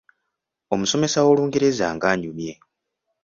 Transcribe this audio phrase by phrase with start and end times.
[0.73, 2.53] Omusomesa w’Olungereza ng’anyumye!